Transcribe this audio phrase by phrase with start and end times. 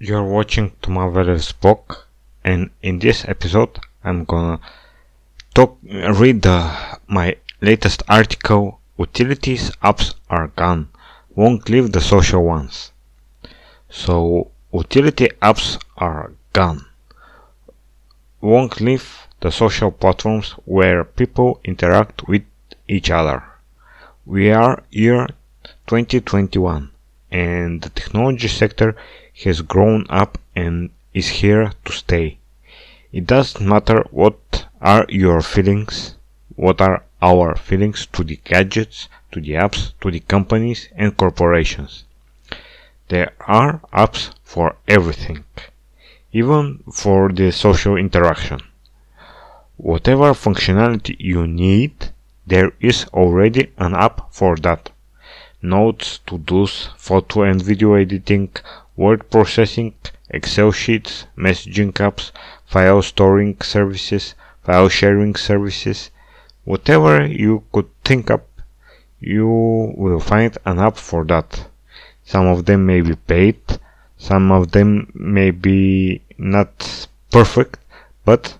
[0.00, 2.06] You're watching to Marvelous Book,
[2.44, 4.60] and in this episode, I'm gonna
[5.54, 6.72] talk, read the,
[7.08, 8.78] my latest article.
[8.96, 10.90] Utilities apps are gone.
[11.34, 12.92] Won't leave the social ones.
[13.90, 16.86] So, utility apps are gone.
[18.40, 22.44] Won't leave the social platforms where people interact with
[22.86, 23.42] each other.
[24.24, 25.26] We are year
[25.88, 26.92] 2021
[27.30, 28.96] and the technology sector
[29.44, 32.38] has grown up and is here to stay.
[33.12, 36.14] It doesn't matter what are your feelings,
[36.56, 42.04] what are our feelings to the gadgets, to the apps, to the companies and corporations.
[43.08, 45.44] There are apps for everything,
[46.32, 48.60] even for the social interaction.
[49.76, 52.10] Whatever functionality you need,
[52.46, 54.90] there is already an app for that
[55.62, 58.50] notes, to-dos, photo and video editing,
[58.96, 59.94] word processing,
[60.30, 62.32] Excel sheets, messaging apps,
[62.66, 66.10] file storing services, file sharing services,
[66.64, 68.46] whatever you could think up,
[69.20, 69.46] you
[69.96, 71.66] will find an app for that.
[72.24, 73.58] Some of them may be paid,
[74.18, 77.78] some of them may be not perfect,
[78.24, 78.58] but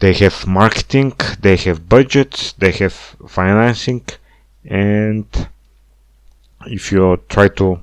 [0.00, 4.04] they have marketing, they have budgets, they have financing,
[4.64, 5.26] and
[6.66, 7.80] if you try to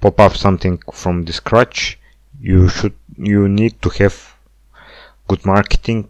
[0.00, 1.98] pop up something from the scratch
[2.40, 4.34] you should you need to have
[5.28, 6.08] good marketing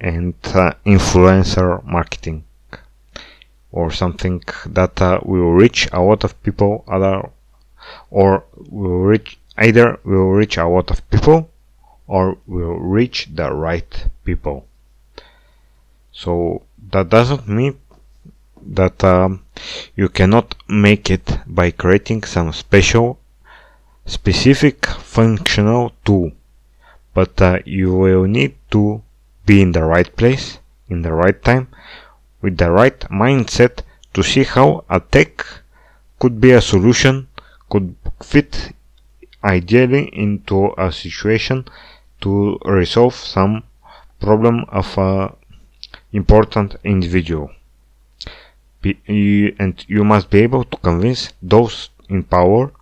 [0.00, 2.44] and uh, influencer marketing
[3.72, 7.30] or something that uh, will reach a lot of people other
[8.10, 11.50] or will reach either will reach a lot of people
[12.06, 14.66] or will reach the right people.
[16.12, 17.78] So that doesn't mean
[18.62, 19.44] that um,
[19.96, 23.18] you cannot make it by creating some special
[24.06, 26.32] specific functional tool.
[27.14, 29.02] But uh, you will need to
[29.46, 31.68] be in the right place in the right time
[32.42, 33.82] with the right mindset
[34.14, 35.46] to see how a tech
[36.18, 37.28] could be a solution
[37.70, 38.72] could fit
[39.44, 41.64] ideally into a situation
[42.20, 43.62] to resolve some
[44.20, 45.34] problem of a
[46.12, 47.50] important individual
[48.82, 52.72] be, and you must be able to convince those in power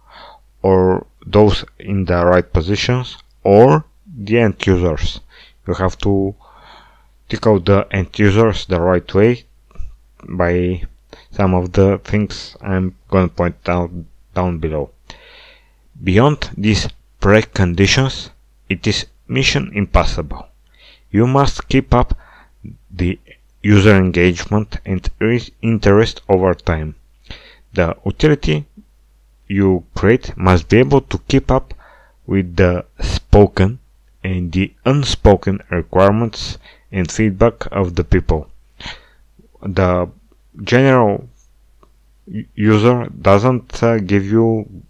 [0.62, 5.20] or those in the right positions or the end users.
[5.66, 6.34] You have to
[7.46, 9.44] out the end users the right way
[10.26, 10.82] by
[11.30, 13.90] some of the things I'm going to point out
[14.34, 14.90] down below.
[16.02, 16.88] Beyond these
[17.20, 18.30] preconditions,
[18.68, 20.48] it is mission impossible.
[21.10, 22.16] You must keep up
[22.90, 23.18] the
[23.62, 25.08] user engagement and
[25.62, 26.94] interest over time.
[27.72, 28.66] The utility
[29.46, 31.74] you create must be able to keep up
[32.26, 33.78] with the spoken
[34.22, 36.58] and the unspoken requirements
[36.92, 38.50] and feedback of the people.
[39.62, 40.10] The
[40.62, 41.28] general
[42.54, 44.82] user doesn't uh, give you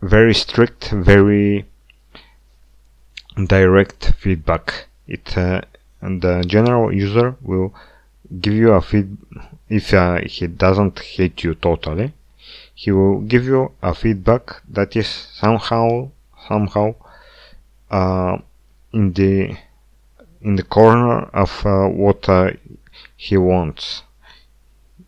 [0.00, 1.66] very strict, very
[3.46, 4.86] direct feedback.
[5.06, 5.62] It uh,
[6.02, 7.74] and the general user will
[8.40, 9.16] give you a feed
[9.68, 12.12] if uh, he doesn't hate you totally
[12.74, 16.10] he will give you a feedback that is somehow
[16.48, 16.94] somehow
[17.90, 18.36] uh,
[18.92, 19.56] in the
[20.40, 22.50] in the corner of uh, what uh,
[23.16, 24.02] he wants.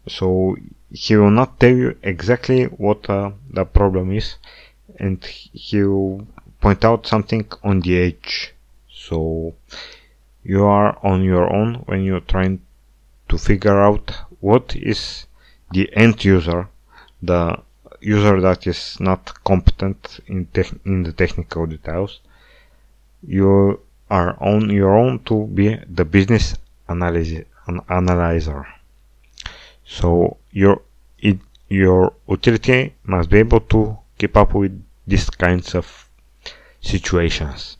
[0.06, 0.56] So
[0.90, 4.36] he will not tell you exactly what uh, the problem is
[4.98, 6.26] and he will
[6.60, 8.54] point out something on the edge.
[8.88, 9.54] So
[10.44, 12.60] you are on your own when you're trying
[13.28, 15.26] to figure out what is
[15.72, 16.68] the end user,
[17.22, 17.58] the
[18.00, 20.46] user that is not competent in,
[20.84, 22.20] in the technical details.
[23.26, 26.54] You are on your own to be the business
[26.88, 28.66] analysis an analyzer.
[29.86, 30.82] So your
[31.18, 31.38] it,
[31.68, 36.08] your utility must be able to keep up with these kinds of
[36.82, 37.78] situations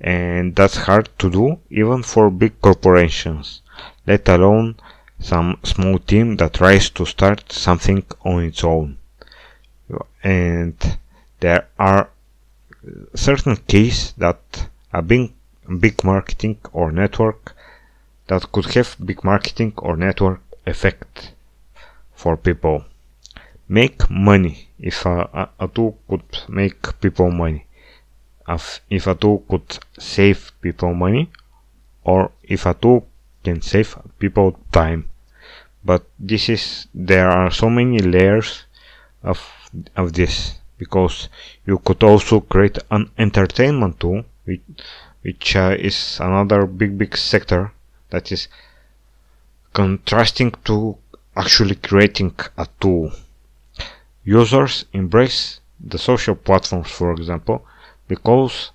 [0.00, 3.62] and that's hard to do even for big corporations,
[4.06, 4.76] let alone
[5.18, 8.98] some small team that tries to start something on its own.
[10.22, 10.98] And
[11.40, 12.10] there are
[13.14, 15.32] certain cases that a big,
[15.80, 17.54] big marketing or network
[18.26, 21.32] that could have big marketing or network effect
[22.14, 22.84] for people.
[23.68, 27.66] Make money if a, a, a tool could make people money
[28.48, 31.30] if a tool could save people money
[32.04, 33.06] or if a tool
[33.42, 35.08] can save people time.
[35.84, 38.64] But this is there are so many layers
[39.22, 39.38] of
[39.96, 41.28] of this because
[41.66, 44.62] you could also create an entertainment tool which,
[45.22, 47.72] which uh, is another big big sector
[48.10, 48.48] that is
[49.72, 50.96] contrasting to
[51.36, 53.12] actually creating a tool.
[54.24, 57.64] Users embrace the social platforms for example
[58.08, 58.70] because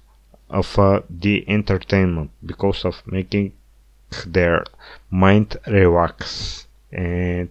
[0.49, 3.53] of uh, the entertainment because of making
[4.25, 4.65] their
[5.09, 7.49] mind relax and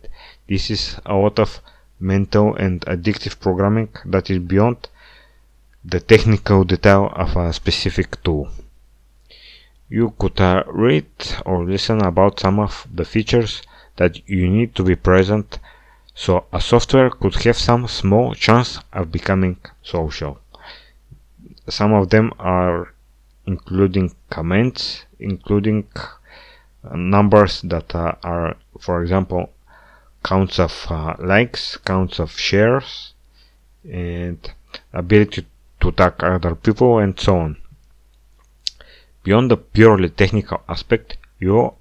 [0.48, 1.60] this is a lot of
[1.98, 4.88] mental and addictive programming that is beyond
[5.84, 8.48] the technical detail of a specific tool.
[9.88, 11.06] You could uh, read
[11.46, 13.62] or listen about some of the features
[13.96, 15.58] that you need to be present
[16.14, 20.38] so a software could have some small chance of becoming social.
[21.68, 22.94] Some of them are
[23.46, 25.88] including comments, including
[26.84, 29.50] uh, numbers that uh, are, for example,
[30.24, 33.14] counts of uh, likes, counts of shares,
[33.84, 34.50] and
[34.92, 35.46] ability
[35.80, 37.56] to tag other people and so on.
[39.22, 41.74] Beyond the purely technical aspect, you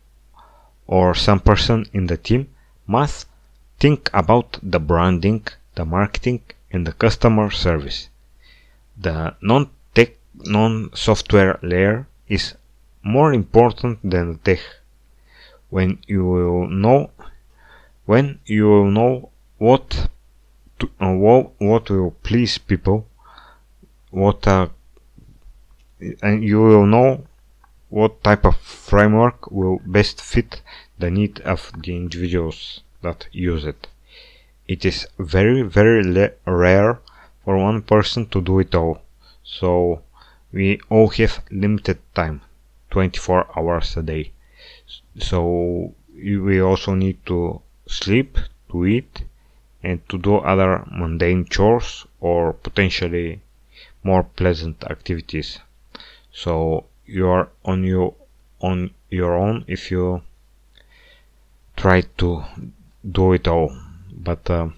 [0.87, 2.49] or some person in the team
[2.87, 3.27] must
[3.79, 5.45] think about the branding,
[5.75, 6.41] the marketing,
[6.71, 8.09] and the customer service.
[9.01, 12.55] The non-tech, non-software layer is
[13.01, 14.59] more important than the tech.
[15.69, 17.11] When you will know
[18.05, 19.29] when you will know
[19.59, 20.09] what
[20.79, 23.07] to, uh, what, what will please people
[24.09, 24.67] what uh,
[26.23, 27.23] and you will know
[27.89, 30.61] what type of framework will best fit
[30.97, 33.87] the need of the individuals that use it.
[34.67, 36.99] It is very very rare
[37.43, 39.01] for one person to do it all,
[39.43, 40.01] so
[40.51, 42.41] we all have limited time,
[42.91, 44.31] 24 hours a day.
[45.17, 48.37] So we also need to sleep,
[48.71, 49.23] to eat,
[49.83, 53.41] and to do other mundane chores or potentially
[54.03, 55.59] more pleasant activities.
[56.31, 58.13] So you are on your
[58.61, 60.21] on your own if you
[61.75, 62.43] try to
[63.09, 63.75] do it all.
[64.11, 64.69] But uh,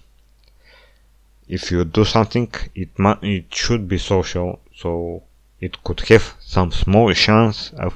[1.52, 2.90] if you do something, it
[3.38, 5.22] it should be social, so
[5.60, 7.94] it could have some small chance of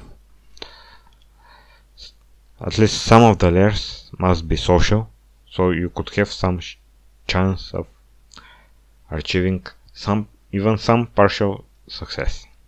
[2.60, 5.08] at least some of the layers must be social,
[5.50, 6.60] so you could have some
[7.26, 7.86] chance of
[9.10, 12.46] achieving some even some partial success.